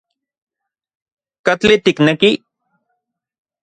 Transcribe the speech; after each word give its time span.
¿Katli 1.45 1.75
tikneki? 1.85 2.31